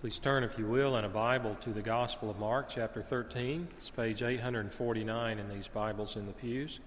[0.00, 3.66] Please turn, if you will, in a Bible to the Gospel of Mark, chapter 13.
[3.78, 6.78] It's page 849 in these Bibles in the pews.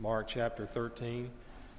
[0.00, 1.30] Mark chapter 13.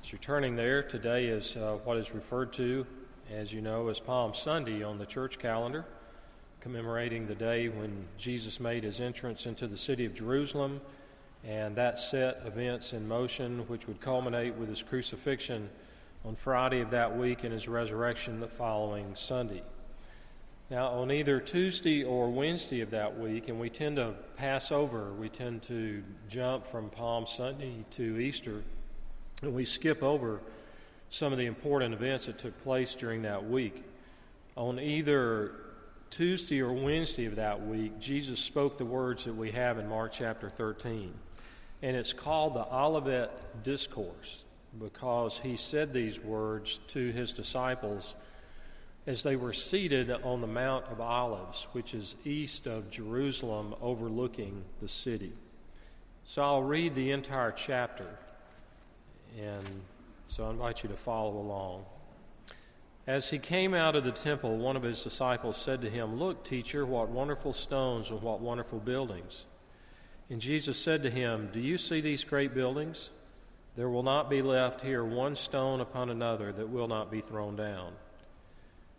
[0.02, 2.88] As you're turning there, today is uh, what is referred to,
[3.29, 5.84] as you know, as Palm Sunday on the church calendar,
[6.62, 10.80] commemorating the day when Jesus made his entrance into the city of Jerusalem,
[11.43, 15.70] and that set events in motion which would culminate with his crucifixion
[16.23, 19.61] on Friday of that week and his resurrection the following Sunday.
[20.74, 25.14] Now, on either Tuesday or Wednesday of that week, and we tend to pass over,
[25.14, 28.64] we tend to jump from Palm Sunday to Easter,
[29.44, 30.41] and we skip over
[31.09, 33.84] some of the important events that took place during that week.
[34.58, 35.52] On either
[36.09, 40.12] Tuesday or Wednesday of that week, Jesus spoke the words that we have in Mark
[40.12, 41.14] chapter 13.
[41.84, 44.44] And it's called the Olivet Discourse
[44.80, 48.16] because he said these words to his disciples
[49.05, 54.64] as they were seated on the Mount of Olives, which is east of Jerusalem, overlooking
[54.81, 55.33] the city.
[56.23, 58.08] So I'll read the entire chapter,
[59.38, 59.67] and
[60.25, 61.86] so I invite you to follow along.
[63.05, 66.45] As he came out of the temple, one of his disciples said to him, Look,
[66.45, 69.45] teacher, what wonderful stones and what wonderful buildings.
[70.30, 73.09] And Jesus said to him, Do you see these great buildings?
[73.75, 77.58] There will not be left here one stone upon another that will not be thrown
[77.58, 77.94] down.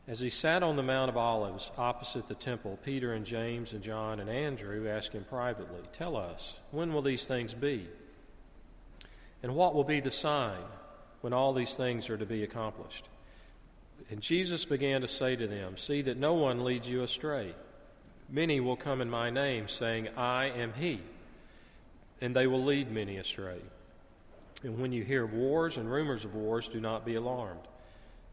[0.06, 3.82] As he sat on the Mount of Olives opposite the temple, Peter and James and
[3.82, 7.88] John and Andrew asked him privately, Tell us, when will these things be?
[9.42, 10.60] And what will be the sign
[11.22, 13.08] when all these things are to be accomplished?
[14.10, 17.54] And Jesus began to say to them, See that no one leads you astray.
[18.28, 21.00] Many will come in my name, saying, I am he,
[22.20, 23.60] and they will lead many astray.
[24.62, 27.60] And when you hear of wars and rumors of wars, do not be alarmed.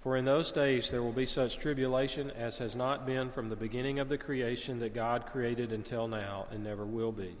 [0.00, 3.56] For in those days there will be such tribulation as has not been from the
[3.56, 7.36] beginning of the creation that God created until now, and never will be.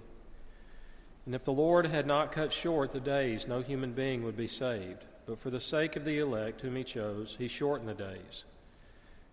[1.24, 4.46] And if the Lord had not cut short the days, no human being would be
[4.46, 5.04] saved.
[5.26, 8.44] But for the sake of the elect whom he chose, he shortened the days.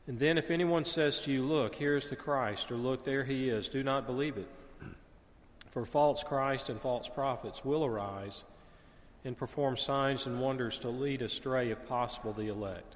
[0.07, 3.24] And then if anyone says to you, Look, here is the Christ, or Look, there
[3.24, 4.50] he is, do not believe it.
[5.72, 8.44] For false Christ and false prophets will arise
[9.24, 12.96] and perform signs and wonders to lead astray, if possible, the elect.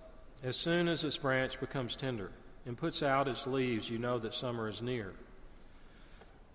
[0.43, 2.31] As soon as its branch becomes tender
[2.65, 5.13] and puts out its leaves, you know that summer is near.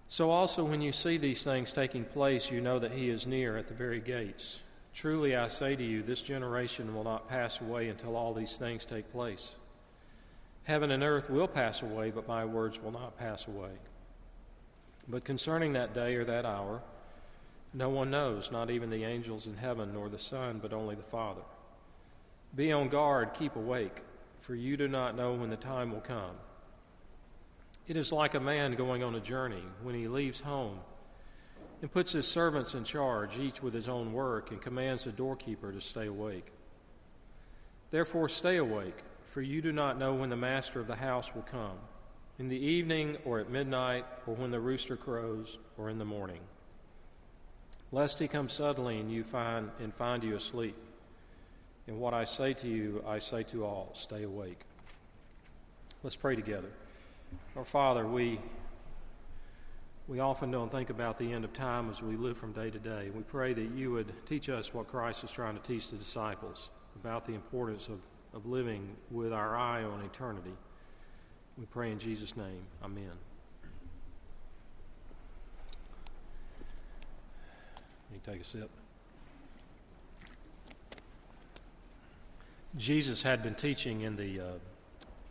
[0.09, 3.57] So also, when you see these things taking place, you know that he is near
[3.57, 4.61] at the very gates.
[4.95, 8.85] Truly, I say to you, this generation will not pass away until all these things
[8.85, 9.57] take place.
[10.65, 13.71] Heaven and earth will pass away, but my words will not pass away.
[15.07, 16.83] But concerning that day or that hour,
[17.73, 21.03] no one knows, not even the angels in heaven, nor the Son, but only the
[21.03, 21.43] Father.
[22.57, 24.03] Be on guard, keep awake,
[24.39, 26.37] for you do not know when the time will come.
[27.87, 30.79] It is like a man going on a journey when he leaves home
[31.83, 35.71] and puts his servants in charge, each with his own work, and commands the doorkeeper
[35.71, 36.47] to stay awake.
[37.91, 41.43] Therefore, stay awake, for you do not know when the master of the house will
[41.43, 41.79] come
[42.39, 46.41] in the evening, or at midnight, or when the rooster crows, or in the morning.
[47.93, 50.77] Lest he come suddenly and you find and find you asleep.
[51.87, 54.61] And what I say to you, I say to all, stay awake.
[56.03, 56.69] Let's pray together.
[57.57, 58.41] Our Father, we
[60.09, 62.79] we often don't think about the end of time as we live from day to
[62.79, 63.11] day.
[63.13, 66.71] We pray that you would teach us what Christ is trying to teach the disciples
[66.95, 67.99] about the importance of,
[68.33, 70.55] of living with our eye on eternity.
[71.59, 72.67] We pray in Jesus' name.
[72.85, 73.11] Amen.
[78.11, 78.71] Let me take a sip.
[82.77, 84.45] Jesus had been teaching in the, uh,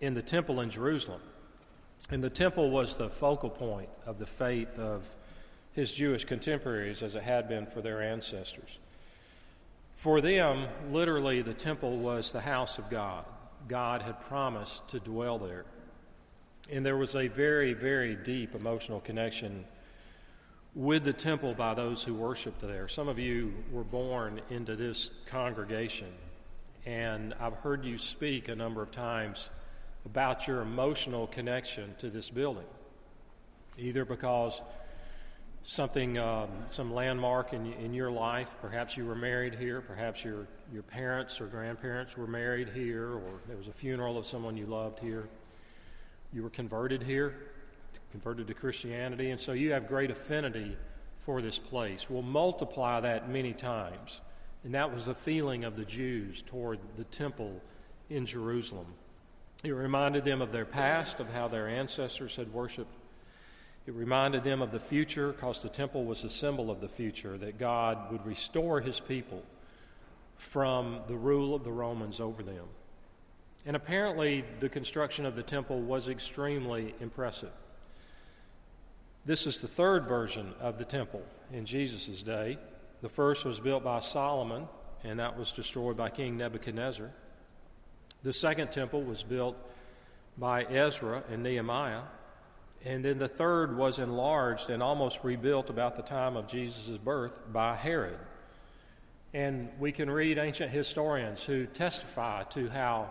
[0.01, 1.21] in the temple in Jerusalem.
[2.09, 5.15] And the temple was the focal point of the faith of
[5.71, 8.79] his Jewish contemporaries as it had been for their ancestors.
[9.93, 13.25] For them, literally, the temple was the house of God.
[13.67, 15.65] God had promised to dwell there.
[16.71, 19.65] And there was a very, very deep emotional connection
[20.73, 22.87] with the temple by those who worshiped there.
[22.87, 26.11] Some of you were born into this congregation,
[26.85, 29.49] and I've heard you speak a number of times
[30.05, 32.67] about your emotional connection to this building,
[33.77, 34.61] either because
[35.63, 40.47] something, um, some landmark in, in your life, perhaps you were married here, perhaps your,
[40.71, 44.67] your parents or grandparents were married here, or there was a funeral of someone you
[44.67, 45.27] loved here
[46.35, 47.33] you were converted here,
[48.11, 50.75] converted to Christianity, and so you have great affinity
[51.19, 52.09] for this place.
[52.09, 54.19] We'll multiply that many times.
[54.65, 57.61] And that was the feeling of the Jews toward the temple
[58.09, 58.87] in Jerusalem.
[59.63, 62.91] It reminded them of their past, of how their ancestors had worshiped.
[63.85, 67.37] It reminded them of the future, because the temple was a symbol of the future,
[67.37, 69.43] that God would restore his people
[70.35, 72.65] from the rule of the Romans over them.
[73.67, 77.51] And apparently, the construction of the temple was extremely impressive.
[79.25, 81.21] This is the third version of the temple
[81.53, 82.57] in Jesus' day.
[83.01, 84.67] The first was built by Solomon,
[85.03, 87.11] and that was destroyed by King Nebuchadnezzar.
[88.23, 89.55] The second temple was built
[90.37, 92.01] by Ezra and Nehemiah.
[92.83, 97.37] And then the third was enlarged and almost rebuilt about the time of Jesus' birth
[97.51, 98.17] by Herod.
[99.33, 103.09] And we can read ancient historians who testify to how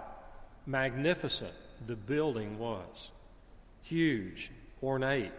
[0.67, 1.53] magnificent
[1.87, 3.11] the building was
[3.85, 4.51] huge,
[4.83, 5.33] ornate.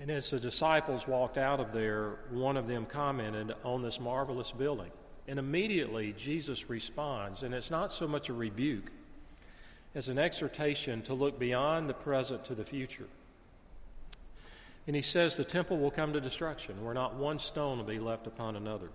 [0.00, 4.50] And as the disciples walked out of there, one of them commented on this marvelous
[4.50, 4.90] building.
[5.28, 8.90] And immediately Jesus responds, and it's not so much a rebuke
[9.94, 13.08] as an exhortation to look beyond the present to the future.
[14.86, 17.98] And he says the temple will come to destruction, where not one stone will be
[17.98, 18.88] left upon another.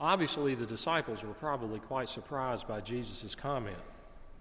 [0.00, 3.76] Obviously, the disciples were probably quite surprised by Jesus' comment,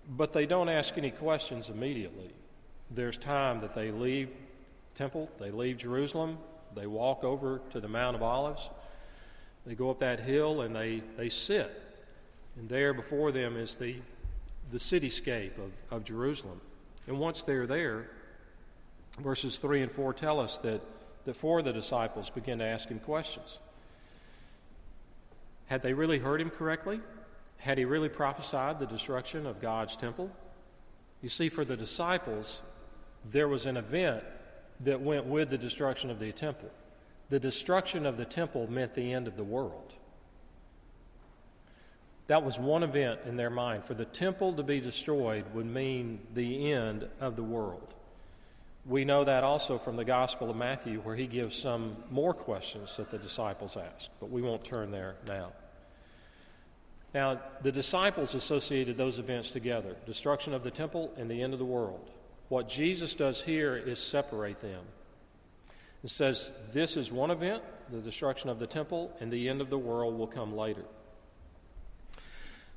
[0.09, 2.31] but they don't ask any questions immediately.
[2.93, 4.29] There's time that they leave
[4.93, 6.37] temple, they leave Jerusalem,
[6.75, 8.69] they walk over to the Mount of Olives,
[9.65, 11.71] they go up that hill and they, they sit.
[12.57, 13.95] And there before them is the,
[14.71, 16.59] the cityscape of, of Jerusalem.
[17.07, 18.09] And once they're there,
[19.19, 20.81] verses 3 and 4 tell us that,
[21.25, 23.59] that four of the disciples begin to ask him questions.
[25.67, 26.99] Had they really heard him correctly?
[27.57, 30.31] Had he really prophesied the destruction of God's temple?
[31.21, 32.61] You see, for the disciples,
[33.25, 34.23] there was an event
[34.81, 36.69] that went with the destruction of the temple.
[37.29, 39.93] The destruction of the temple meant the end of the world.
[42.27, 43.85] That was one event in their mind.
[43.85, 47.93] For the temple to be destroyed would mean the end of the world.
[48.85, 52.97] We know that also from the Gospel of Matthew, where he gives some more questions
[52.97, 55.51] that the disciples asked, but we won't turn there now.
[57.13, 61.59] Now, the disciples associated those events together destruction of the temple and the end of
[61.59, 62.09] the world.
[62.51, 64.83] What Jesus does here is separate them.
[66.03, 69.69] It says this is one event, the destruction of the temple, and the end of
[69.69, 70.83] the world will come later.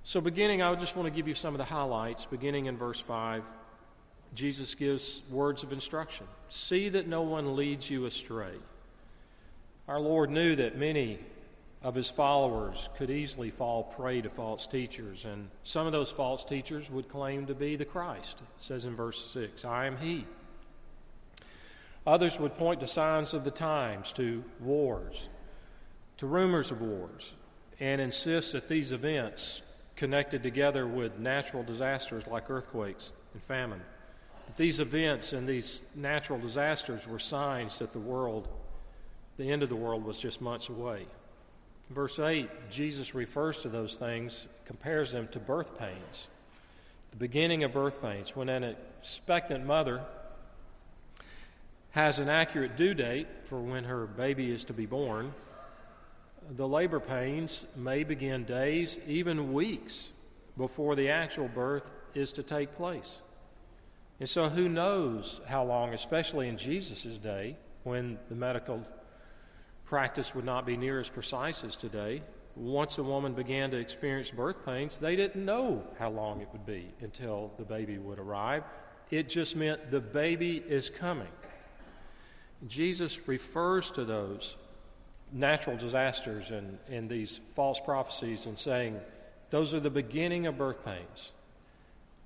[0.04, 2.24] So, beginning, I just want to give you some of the highlights.
[2.24, 3.42] Beginning in verse 5,
[4.32, 8.54] Jesus gives words of instruction See that no one leads you astray.
[9.88, 11.18] Our Lord knew that many
[11.84, 16.42] of his followers could easily fall prey to false teachers, and some of those false
[16.42, 18.38] teachers would claim to be the Christ.
[18.40, 20.26] It says in verse 6, I am he.
[22.06, 25.28] Others would point to signs of the times, to wars,
[26.16, 27.34] to rumors of wars,
[27.78, 29.60] and insist that these events,
[29.94, 33.82] connected together with natural disasters like earthquakes and famine,
[34.46, 38.48] that these events and these natural disasters were signs that the world
[39.36, 41.06] The end of the world was just months away.
[41.90, 46.28] Verse 8, Jesus refers to those things, compares them to birth pains.
[47.10, 50.02] The beginning of birth pains, when an expectant mother
[51.90, 55.32] has an accurate due date for when her baby is to be born,
[56.50, 60.10] the labor pains may begin days, even weeks,
[60.56, 63.20] before the actual birth is to take place.
[64.20, 68.82] And so, who knows how long, especially in Jesus' day, when the medical
[69.84, 72.22] practice would not be near as precise as today.
[72.56, 76.64] Once a woman began to experience birth pains, they didn't know how long it would
[76.64, 78.62] be until the baby would arrive.
[79.10, 81.28] It just meant the baby is coming.
[82.66, 84.56] Jesus refers to those
[85.32, 89.00] natural disasters and, and these false prophecies and saying,
[89.50, 91.32] those are the beginning of birth pains.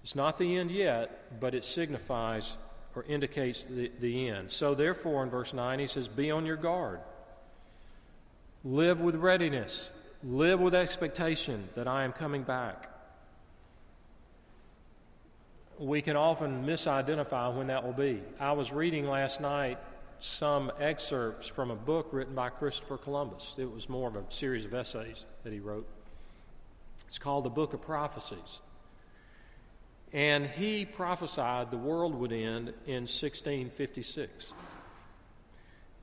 [0.02, 2.56] It's not the end yet, but it signifies
[2.94, 4.50] or indicates the, the end.
[4.50, 7.00] So, therefore, in verse 9, he says, Be on your guard.
[8.64, 9.90] Live with readiness.
[10.24, 12.90] Live with expectation that I am coming back.
[15.78, 18.20] We can often misidentify when that will be.
[18.40, 19.78] I was reading last night
[20.18, 23.54] some excerpts from a book written by Christopher Columbus.
[23.58, 25.86] It was more of a series of essays that he wrote.
[27.06, 28.60] It's called the Book of Prophecies.
[30.12, 34.52] And he prophesied the world would end in 1656.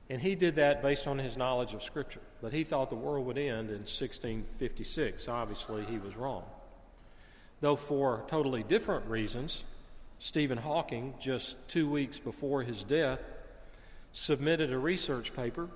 [0.08, 2.20] And he did that based on his knowledge of Scripture.
[2.40, 5.28] But he thought the world would end in 1656.
[5.28, 6.44] Obviously, he was wrong.
[7.60, 9.64] Though for totally different reasons,
[10.18, 13.20] Stephen Hawking, just two weeks before his death,
[14.12, 15.68] submitted a research paper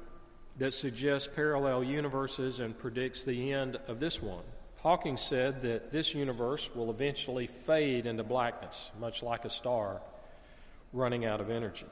[0.59, 4.45] that suggests parallel universes and predicts the end of this one.
[4.83, 10.01] Hawking said that this universe will eventually fade into blackness, much like a star
[10.93, 11.87] running out of energy.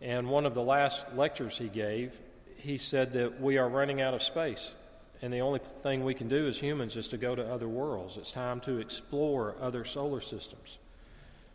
[0.00, 2.20] And one of the last lectures he gave,
[2.56, 4.74] he said that we are running out of space.
[5.22, 8.16] And the only thing we can do as humans is to go to other worlds.
[8.16, 10.78] It's time to explore other solar systems.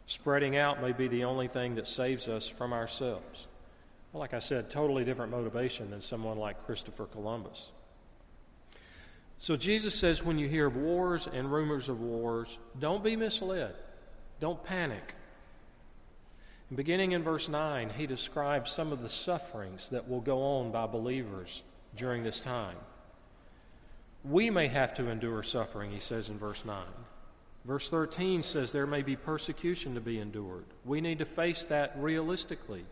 [0.07, 3.47] Spreading out may be the only thing that saves us from ourselves.
[4.11, 7.69] Well, like I said, totally different motivation than someone like Christopher Columbus.
[9.37, 13.73] So Jesus says when you hear of wars and rumors of wars, don't be misled.
[14.39, 15.15] Don't panic.
[16.75, 20.85] Beginning in verse 9, he describes some of the sufferings that will go on by
[20.87, 21.63] believers
[21.95, 22.77] during this time.
[24.23, 26.85] We may have to endure suffering, he says in verse 9.
[27.65, 30.65] Verse 13 says there may be persecution to be endured.
[30.85, 32.85] We need to face that realistically.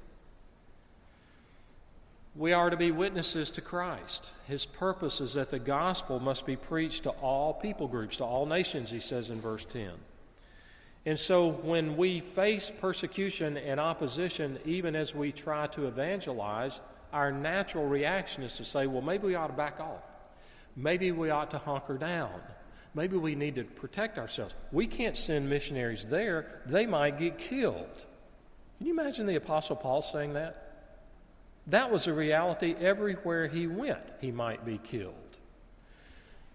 [2.35, 4.31] We are to be witnesses to Christ.
[4.47, 8.45] His purpose is that the gospel must be preached to all people groups, to all
[8.45, 9.91] nations, he says in verse 10.
[11.05, 16.81] And so when we face persecution and opposition, even as we try to evangelize,
[17.13, 20.03] our natural reaction is to say, well, maybe we ought to back off.
[20.75, 22.41] Maybe we ought to hunker down.
[22.93, 24.55] Maybe we need to protect ourselves.
[24.71, 28.05] We can't send missionaries there, they might get killed.
[28.77, 30.65] Can you imagine the Apostle Paul saying that?
[31.67, 35.28] That was a reality everywhere he went, he might be killed.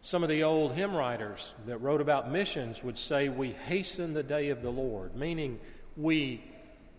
[0.04, 4.22] Some of the old hymn writers that wrote about missions would say, We hasten the
[4.22, 5.58] day of the Lord, meaning
[5.96, 6.44] we,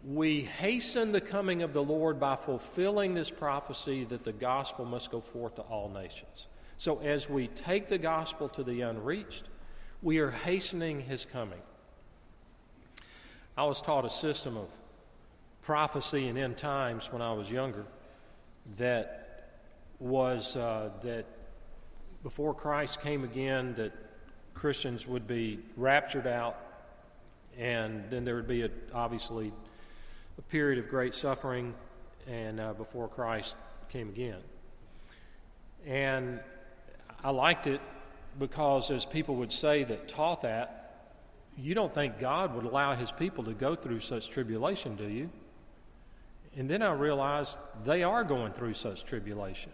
[0.03, 5.11] we hasten the coming of the Lord by fulfilling this prophecy that the gospel must
[5.11, 6.47] go forth to all nations.
[6.77, 9.43] So as we take the gospel to the unreached,
[10.01, 11.61] we are hastening his coming.
[13.55, 14.69] I was taught a system of
[15.61, 17.85] prophecy and end times when I was younger
[18.79, 19.51] that
[19.99, 21.27] was uh, that
[22.25, 23.93] before Christ came again, that
[24.55, 26.57] Christians would be raptured out,
[27.55, 29.53] and then there would be a, obviously
[30.39, 31.75] a period of great suffering,
[32.27, 33.55] and uh, before Christ
[33.89, 34.39] came again.
[35.85, 36.39] And
[37.23, 37.79] I liked it
[38.39, 41.11] because, as people would say that taught that,
[41.55, 45.29] you don't think God would allow His people to go through such tribulation, do you?
[46.57, 47.55] And then I realized
[47.85, 49.71] they are going through such tribulation.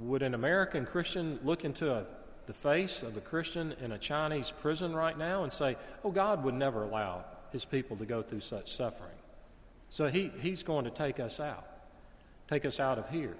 [0.00, 2.04] Would an American Christian look into a,
[2.46, 6.44] the face of a Christian in a Chinese prison right now and say, Oh, God
[6.44, 9.10] would never allow his people to go through such suffering?
[9.90, 11.66] So he, he's going to take us out,
[12.48, 13.36] take us out of here.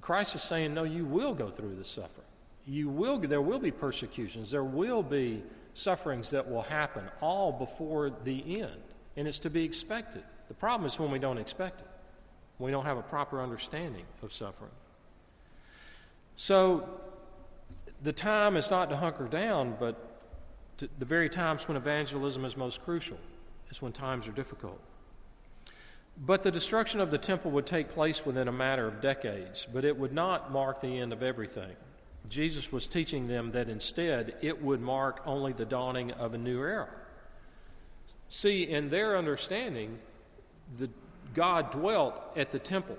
[0.00, 2.26] Christ is saying, No, you will go through the suffering.
[2.66, 5.42] You will, there will be persecutions, there will be
[5.74, 8.80] sufferings that will happen, all before the end.
[9.16, 10.22] And it's to be expected.
[10.48, 11.88] The problem is when we don't expect it,
[12.58, 14.70] we don't have a proper understanding of suffering.
[16.36, 16.88] So,
[18.02, 20.14] the time is not to hunker down, but
[20.78, 23.18] the very times when evangelism is most crucial
[23.70, 24.80] is when times are difficult.
[26.16, 29.84] But the destruction of the temple would take place within a matter of decades, but
[29.84, 31.74] it would not mark the end of everything.
[32.28, 36.58] Jesus was teaching them that instead it would mark only the dawning of a new
[36.60, 36.88] era.
[38.28, 39.98] See, in their understanding,
[40.78, 40.88] the,
[41.34, 42.96] God dwelt at the temple.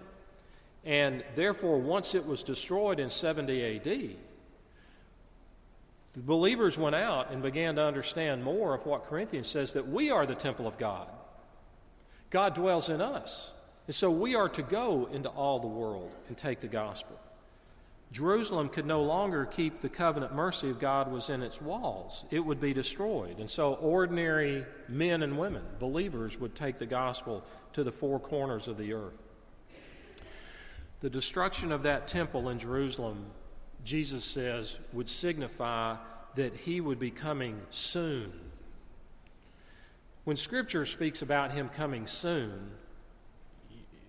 [0.85, 3.83] And therefore, once it was destroyed in 70 AD,
[6.13, 10.11] the believers went out and began to understand more of what Corinthians says that we
[10.11, 11.07] are the temple of God.
[12.29, 13.51] God dwells in us.
[13.87, 17.19] And so we are to go into all the world and take the gospel.
[18.11, 22.23] Jerusalem could no longer keep the covenant mercy of God was in its walls.
[22.31, 23.39] It would be destroyed.
[23.39, 28.67] And so ordinary men and women, believers, would take the gospel to the four corners
[28.67, 29.24] of the earth.
[31.05, 33.27] The destruction of that temple in Jerusalem,
[33.83, 35.97] Jesus says, would signify
[36.33, 38.33] that he would be coming soon.
[40.23, 42.71] When Scripture speaks about him coming soon,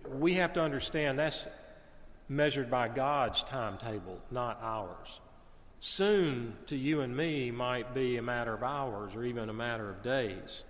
[0.09, 1.45] we have to understand that's
[2.29, 5.19] measured by God's timetable, not ours.
[5.79, 9.87] Soon to you and me might be a matter of hours or even a matter
[9.87, 10.63] of days.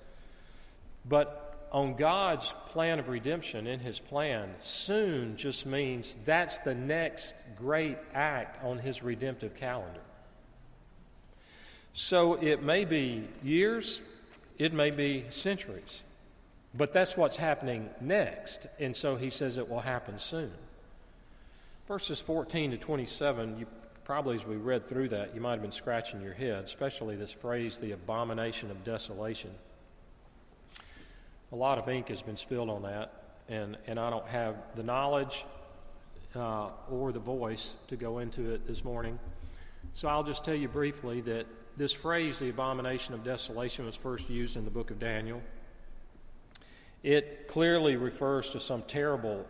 [1.05, 7.35] But on God's plan of redemption, in His plan, soon just means that's the next
[7.57, 10.01] great act on His redemptive calendar.
[11.93, 14.01] So it may be years,
[14.57, 16.03] it may be centuries,
[16.73, 18.67] but that's what's happening next.
[18.79, 20.51] And so He says it will happen soon.
[21.87, 23.67] Verses 14 to 27, you
[24.03, 27.31] probably as we read through that, you might have been scratching your head, especially this
[27.31, 29.51] phrase, the abomination of desolation.
[31.51, 33.13] A lot of ink has been spilled on that,
[33.47, 35.45] and, and I don't have the knowledge
[36.35, 39.17] uh, or the voice to go into it this morning.
[39.93, 41.45] So I'll just tell you briefly that
[41.77, 45.41] this phrase, the abomination of desolation, was first used in the book of Daniel.
[47.01, 49.45] It clearly refers to some terrible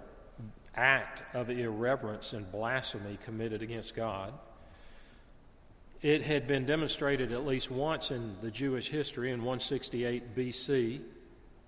[0.75, 4.33] act of irreverence and blasphemy committed against God.
[6.03, 11.01] It had been demonstrated at least once in the Jewish history in 168 BC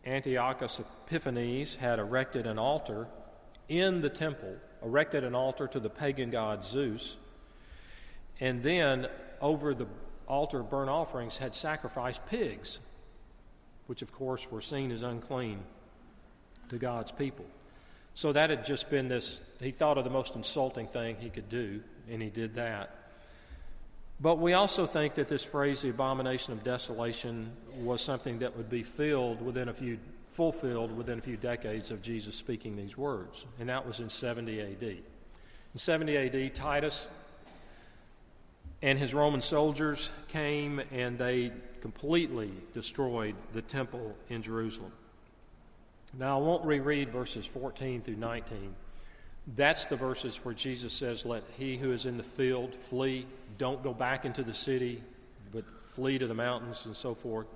[0.10, 3.08] Antiochus Epiphanes had erected an altar
[3.68, 7.18] in the temple, erected an altar to the pagan god Zeus,
[8.40, 9.08] and then
[9.40, 9.88] over the
[10.28, 12.80] altar of burnt offerings had sacrificed pigs,
[13.88, 15.60] which of course were seen as unclean
[16.70, 17.46] to God's people.
[18.14, 21.50] So that had just been this, he thought of the most insulting thing he could
[21.50, 22.96] do, and he did that.
[24.22, 28.70] But we also think that this phrase, the abomination of desolation, was something that would
[28.70, 29.98] be filled within a few,
[30.34, 33.46] fulfilled within a few decades of Jesus speaking these words.
[33.60, 34.84] And that was in 70 AD.
[34.84, 35.04] In
[35.76, 37.08] 70 AD, Titus
[38.82, 41.52] and his Roman soldiers came and they
[41.82, 44.92] completely destroyed the temple in Jerusalem.
[46.18, 48.76] Now, I won't reread verses 14 through 19
[49.56, 53.26] that's the verses where Jesus says, Let he who is in the field flee.
[53.58, 55.04] Don't go back into the city,
[55.52, 57.48] but flee to the mountains and so forth.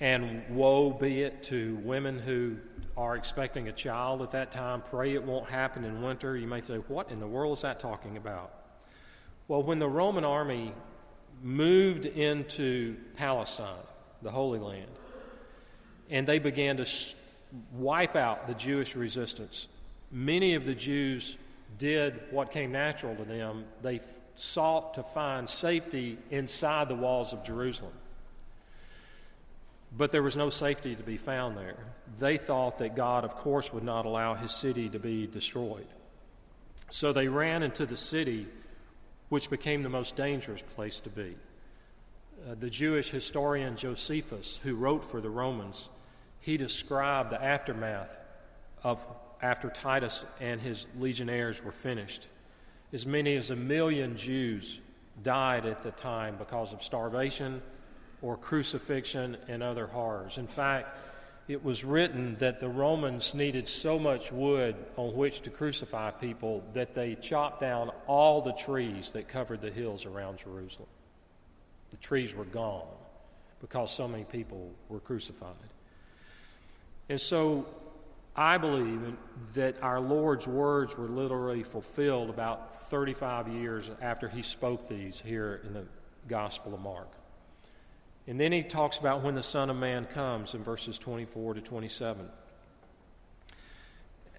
[0.00, 2.56] And woe be it to women who
[2.96, 4.82] are expecting a child at that time.
[4.82, 6.36] Pray it won't happen in winter.
[6.36, 8.52] You may say, What in the world is that talking about?
[9.48, 10.72] Well, when the Roman army
[11.42, 13.84] moved into Palestine,
[14.22, 14.90] the Holy Land,
[16.10, 16.86] and they began to
[17.72, 19.68] wipe out the Jewish resistance
[20.12, 21.36] many of the Jews
[21.78, 23.64] did what came natural to them.
[23.80, 24.00] They
[24.34, 27.92] sought to find safety inside the walls of Jerusalem.
[29.96, 31.76] But there was no safety to be found there.
[32.18, 35.86] They thought that God, of course, would not allow his city to be destroyed.
[36.88, 38.46] So they ran into the city,
[39.28, 41.36] which became the most dangerous place to be.
[42.48, 45.90] Uh, the Jewish historian Josephus, who wrote for the Romans,
[46.40, 48.18] he described the aftermath
[48.82, 49.06] of
[49.42, 52.28] after Titus and his legionnaires were finished.
[52.92, 54.80] As many as a million Jews
[55.22, 57.60] died at the time because of starvation
[58.22, 60.38] or crucifixion and other horrors.
[60.38, 60.96] In fact,
[61.48, 66.62] it was written that the Romans needed so much wood on which to crucify people
[66.72, 70.88] that they chopped down all the trees that covered the hills around Jerusalem.
[71.90, 72.86] The trees were gone
[73.60, 75.56] because so many people were crucified.
[77.08, 77.66] And so
[78.34, 79.14] I believe
[79.54, 85.60] that our Lord's words were literally fulfilled about 35 years after he spoke these here
[85.66, 85.84] in the
[86.28, 87.08] Gospel of Mark.
[88.26, 91.60] And then he talks about when the Son of Man comes in verses 24 to
[91.60, 92.26] 27.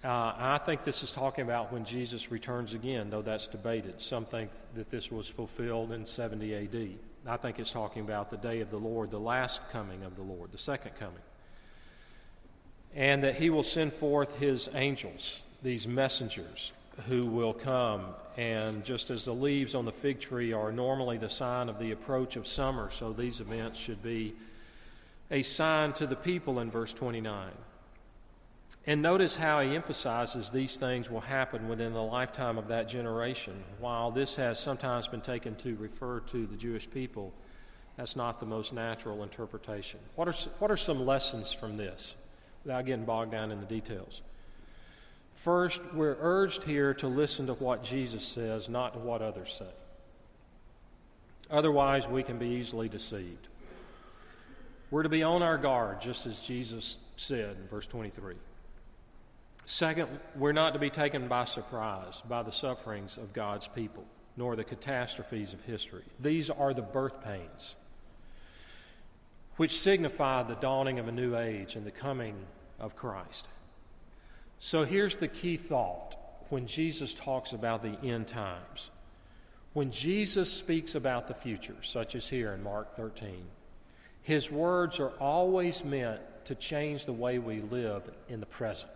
[0.02, 4.00] Uh, I think this is talking about when Jesus returns again, though that's debated.
[4.00, 6.98] Some think that this was fulfilled in 70 AD.
[7.26, 10.22] I think it's talking about the day of the Lord, the last coming of the
[10.22, 11.22] Lord, the second coming.
[12.94, 16.72] And that he will send forth his angels, these messengers,
[17.08, 18.06] who will come.
[18.36, 21.90] And just as the leaves on the fig tree are normally the sign of the
[21.90, 24.34] approach of summer, so these events should be
[25.30, 27.50] a sign to the people in verse 29.
[28.86, 33.64] And notice how he emphasizes these things will happen within the lifetime of that generation.
[33.80, 37.32] While this has sometimes been taken to refer to the Jewish people,
[37.96, 40.00] that's not the most natural interpretation.
[40.16, 42.14] What are, what are some lessons from this
[42.64, 44.22] without getting bogged down in the details?
[45.34, 49.70] First, we're urged here to listen to what Jesus says, not to what others say.
[51.50, 53.48] Otherwise, we can be easily deceived.
[54.90, 58.36] We're to be on our guard, just as Jesus said in verse 23.
[59.66, 64.04] Second, we're not to be taken by surprise by the sufferings of God's people,
[64.36, 66.04] nor the catastrophes of history.
[66.20, 67.76] These are the birth pains,
[69.56, 72.36] which signify the dawning of a new age and the coming
[72.80, 73.48] of Christ.
[74.58, 76.16] So here's the key thought
[76.48, 78.90] when Jesus talks about the end times.
[79.72, 83.44] When Jesus speaks about the future, such as here in Mark 13,
[84.22, 88.92] his words are always meant to change the way we live in the present.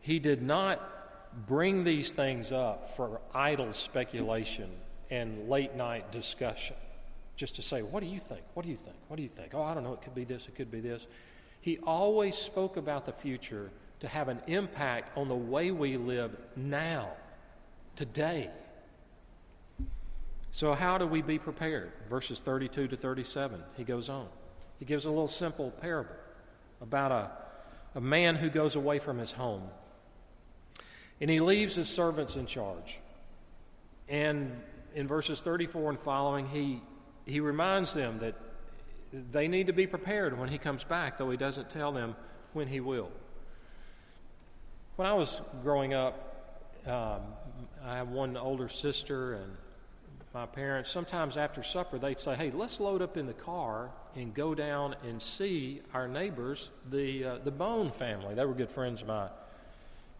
[0.00, 0.80] He did not
[1.46, 4.70] bring these things up for idle speculation
[5.10, 6.76] and late night discussion,
[7.40, 8.42] just to say, What do you think?
[8.52, 8.96] What do you think?
[9.08, 9.54] What do you think?
[9.54, 9.94] Oh, I don't know.
[9.94, 11.06] It could be this, it could be this.
[11.62, 16.36] He always spoke about the future to have an impact on the way we live
[16.54, 17.08] now,
[17.96, 18.50] today.
[20.50, 21.92] So, how do we be prepared?
[22.10, 24.28] Verses 32 to 37, he goes on.
[24.78, 26.16] He gives a little simple parable
[26.82, 27.30] about a,
[27.94, 29.62] a man who goes away from his home
[31.22, 32.98] and he leaves his servants in charge.
[34.08, 34.62] And
[34.94, 36.82] in verses 34 and following, he,
[37.30, 38.34] he reminds them that
[39.12, 42.14] they need to be prepared when he comes back, though he doesn't tell them
[42.52, 43.10] when he will.
[44.96, 47.20] When I was growing up, um,
[47.84, 49.56] I have one older sister, and
[50.34, 54.34] my parents, sometimes after supper, they'd say, Hey, let's load up in the car and
[54.34, 58.34] go down and see our neighbors, the, uh, the Bone family.
[58.34, 59.30] They were good friends of mine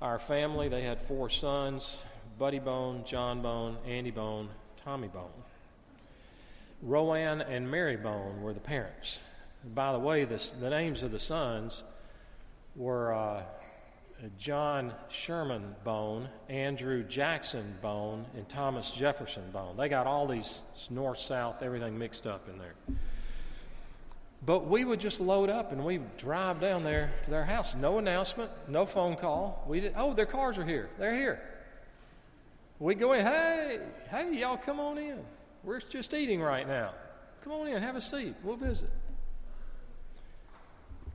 [0.01, 2.03] our family, they had four sons
[2.39, 4.49] Buddy Bone, John Bone, Andy Bone,
[4.83, 5.29] Tommy Bone.
[6.83, 9.21] Rowan and Mary Bone were the parents.
[9.75, 11.85] By the way, the names of the sons
[12.75, 13.43] were uh,
[14.39, 19.77] John Sherman Bone, Andrew Jackson Bone, and Thomas Jefferson Bone.
[19.77, 22.75] They got all these north, south, everything mixed up in there.
[24.45, 27.75] But we would just load up and we'd drive down there to their house.
[27.75, 29.65] No announcement, no phone call.
[29.69, 30.89] We did, oh, their cars are here.
[30.99, 31.43] They're here.
[32.79, 35.19] We go in, hey, hey, y'all come on in.
[35.65, 36.93] We're just eating right now.
[37.45, 38.35] Come on in, have a seat.
[38.43, 38.91] We'll visit.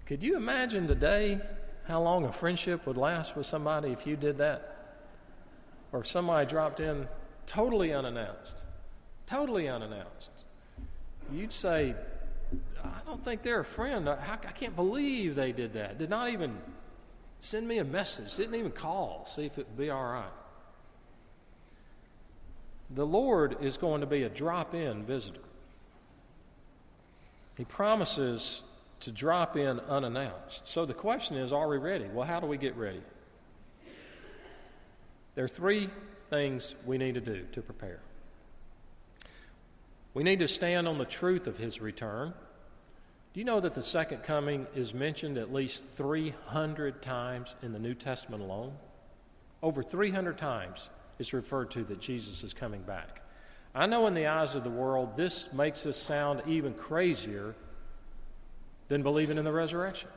[0.06, 1.40] Could you imagine today
[1.88, 4.72] how long a friendship would last with somebody if you did that?
[5.92, 7.08] Or if somebody dropped in
[7.46, 8.62] totally unannounced,
[9.28, 10.32] totally unannounced.
[11.32, 11.96] You'd say,
[12.84, 14.08] I don't think they're a friend.
[14.08, 15.98] I, can't believe they did that.
[15.98, 16.58] Did not even
[17.40, 20.32] send me a message, didn't even call, see if it would be all right.
[22.92, 25.40] The Lord is going to be a drop in visitor.
[27.58, 28.62] He promises
[29.02, 30.68] to drop in unannounced.
[30.68, 32.06] So the question is are we ready?
[32.06, 33.02] Well, how do we get ready?
[35.36, 35.90] There are three
[36.30, 38.00] things we need to do to prepare.
[40.14, 42.34] We need to stand on the truth of his return.
[43.34, 47.80] Do you know that the second coming is mentioned at least 300 times in the
[47.80, 48.74] New Testament alone?
[49.62, 53.22] Over 300 times it's referred to that Jesus is coming back.
[53.74, 57.56] I know in the eyes of the world, this makes us sound even crazier
[58.88, 60.10] than believing in the resurrection.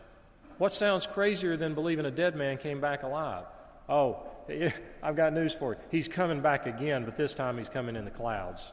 [0.59, 3.45] What sounds crazier than believing a dead man came back alive?
[3.89, 4.23] Oh,
[5.03, 5.79] I've got news for you.
[5.91, 8.73] He's coming back again, but this time he's coming in the clouds.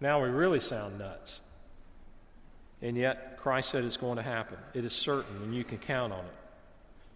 [0.00, 1.40] Now we really sound nuts.
[2.82, 4.58] And yet, Christ said it's going to happen.
[4.74, 6.34] It is certain, and you can count on it.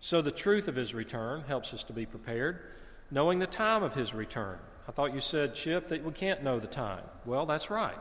[0.00, 2.60] So, the truth of his return helps us to be prepared,
[3.10, 4.58] knowing the time of his return.
[4.88, 7.04] I thought you said, Chip, that we can't know the time.
[7.24, 7.98] Well, that's right.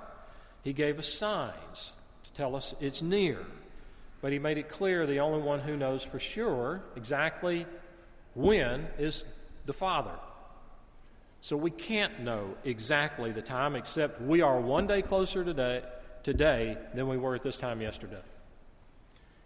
[0.63, 1.93] He gave us signs
[2.23, 3.45] to tell us it's near.
[4.21, 7.65] But he made it clear the only one who knows for sure exactly
[8.33, 9.23] when is
[9.65, 10.17] the Father.
[11.41, 15.83] So we can't know exactly the time, except we are one day closer today
[16.23, 18.21] today than we were at this time yesterday.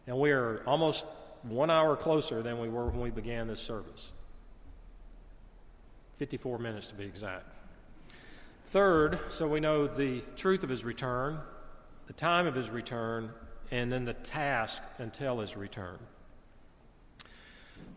[0.08, 1.06] And we are almost
[1.44, 4.12] one hour closer than we were when we began this service.
[6.18, 7.46] 54 minutes to be exact.
[8.66, 11.40] Third, so we know the truth of his return,
[12.08, 13.32] the time of his return,
[13.72, 15.98] and then the task until his return.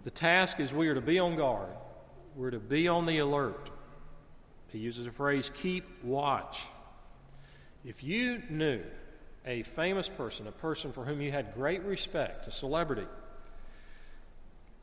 [0.04, 1.68] The task is we are to be on guard,
[2.34, 3.70] we're to be on the alert.
[4.68, 6.64] He uses a phrase, keep watch.
[7.84, 8.82] If you knew
[9.44, 13.06] a famous person, a person for whom you had great respect, a celebrity,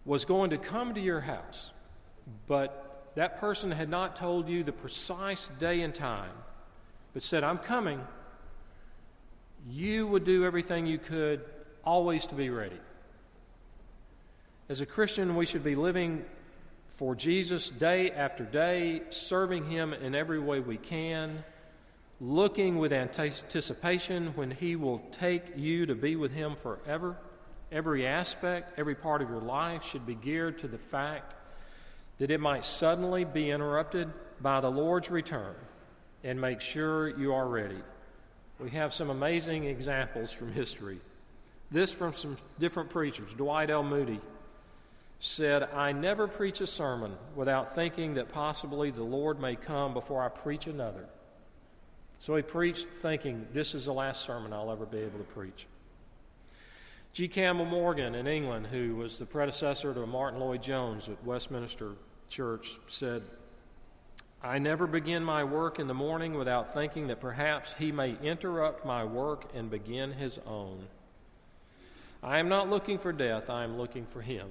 [0.05, 1.69] was going to come to your house,
[2.47, 2.82] but
[3.15, 6.31] that person had not told you the precise day and time,
[7.13, 8.01] but said, I'm coming,
[9.69, 11.41] you would do everything you could
[11.83, 12.79] always to be ready.
[14.69, 16.25] As a Christian, we should be living
[16.95, 21.43] for Jesus day after day, serving Him in every way we can,
[22.19, 27.17] looking with anticipation when He will take you to be with Him forever.
[27.71, 31.35] Every aspect, every part of your life should be geared to the fact
[32.17, 35.55] that it might suddenly be interrupted by the Lord's return
[36.23, 37.81] and make sure you are ready.
[38.59, 40.99] We have some amazing examples from history.
[41.71, 43.33] This from some different preachers.
[43.33, 43.83] Dwight L.
[43.83, 44.21] Moody
[45.19, 50.23] said, I never preach a sermon without thinking that possibly the Lord may come before
[50.23, 51.05] I preach another.
[52.19, 55.65] So he preached thinking, this is the last sermon I'll ever be able to preach.
[57.13, 57.27] G.
[57.27, 61.91] Campbell Morgan in England, who was the predecessor to Martyn Lloyd-Jones at Westminster
[62.27, 63.21] Church, said,
[64.41, 68.83] I never begin my work in the morning without thinking that perhaps he may interrupt
[68.83, 70.87] my work and begin his own.
[72.23, 74.47] I am not looking for death, I am looking for him.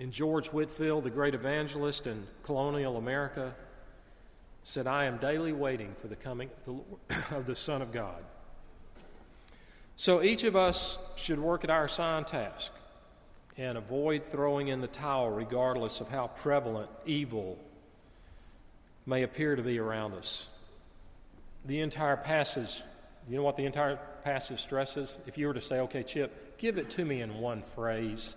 [0.00, 3.54] And George Whitefield, the great evangelist in colonial America,
[4.62, 6.48] said, I am daily waiting for the coming
[7.30, 8.22] of the Son of God.
[9.98, 12.70] So each of us should work at our assigned task
[13.56, 17.58] and avoid throwing in the towel regardless of how prevalent evil
[19.06, 20.48] may appear to be around us.
[21.64, 22.82] The entire passage,
[23.26, 25.18] you know what the entire passage stresses?
[25.26, 28.36] If you were to say, okay, Chip, give it to me in one phrase,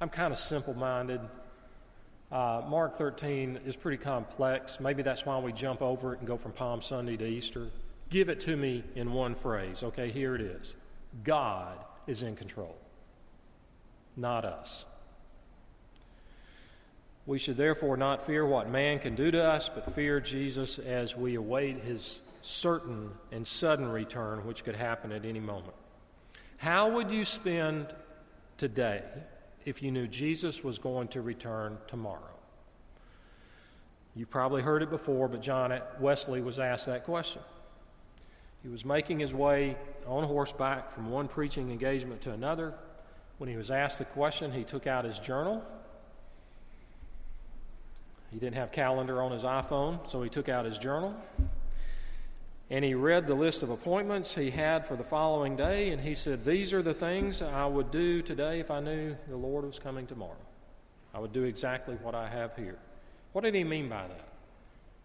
[0.00, 1.20] I'm kind of simple minded.
[2.32, 4.80] Uh, Mark 13 is pretty complex.
[4.80, 7.70] Maybe that's why we jump over it and go from Palm Sunday to Easter.
[8.08, 9.84] Give it to me in one phrase.
[9.84, 10.74] Okay, here it is
[11.24, 12.76] God is in control,
[14.16, 14.84] not us.
[17.26, 21.16] We should therefore not fear what man can do to us, but fear Jesus as
[21.16, 25.74] we await his certain and sudden return, which could happen at any moment.
[26.56, 27.94] How would you spend
[28.56, 29.02] today
[29.64, 32.20] if you knew Jesus was going to return tomorrow?
[34.14, 37.42] You probably heard it before, but John Wesley was asked that question.
[38.62, 42.74] He was making his way on horseback from one preaching engagement to another.
[43.38, 45.64] When he was asked the question, he took out his journal
[48.30, 51.14] he didn't have calendar on his iPhone, so he took out his journal
[52.72, 56.14] and he read the list of appointments he had for the following day and he
[56.14, 59.80] said, These are the things I would do today if I knew the Lord was
[59.80, 60.36] coming tomorrow.
[61.12, 62.78] I would do exactly what I have here.
[63.32, 64.28] What did he mean by that?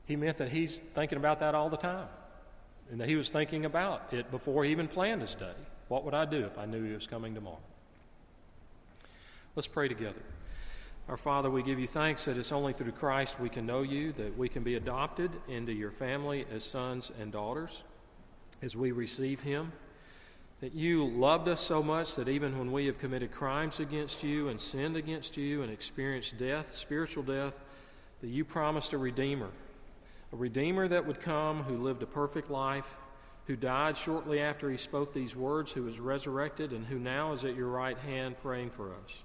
[0.05, 2.07] He meant that he's thinking about that all the time
[2.91, 5.53] and that he was thinking about it before he even planned his day.
[5.87, 7.59] What would I do if I knew he was coming tomorrow?
[9.55, 10.21] Let's pray together.
[11.07, 14.11] Our Father, we give you thanks that it's only through Christ we can know you,
[14.13, 17.83] that we can be adopted into your family as sons and daughters
[18.61, 19.71] as we receive him.
[20.61, 24.49] That you loved us so much that even when we have committed crimes against you
[24.49, 27.53] and sinned against you and experienced death, spiritual death,
[28.21, 29.49] that you promised a Redeemer.
[30.35, 32.97] A Redeemer that would come who lived a perfect life,
[33.47, 37.45] who died shortly after he spoke these words, who was resurrected, and who now is
[37.45, 39.23] at your right hand praying for us.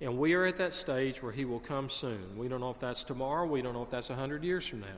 [0.00, 2.38] And we are at that stage where He will come soon.
[2.38, 3.46] We don't know if that's tomorrow.
[3.46, 4.96] We don't know if that's 100 years from now.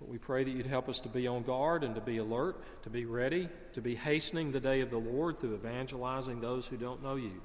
[0.00, 2.64] But we pray that you'd help us to be on guard and to be alert,
[2.84, 6.78] to be ready, to be hastening the day of the Lord through evangelizing those who
[6.78, 7.42] don't know you.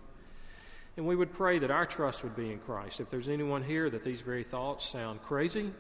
[0.96, 3.02] And we would pray that our trust would be in Christ.
[3.02, 5.74] If there's anyone here that these very thoughts sound crazy,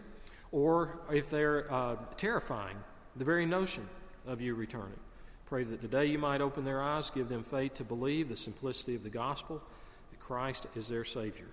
[0.57, 2.77] or if they're uh, terrifying,
[3.15, 3.87] the very notion
[4.25, 4.99] of you returning,
[5.45, 8.95] pray that today you might open their eyes, give them faith to believe the simplicity
[8.95, 9.61] of the gospel
[10.09, 11.49] that Christ is their Savior.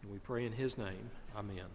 [0.00, 1.10] And we pray in His name.
[1.36, 1.66] Amen.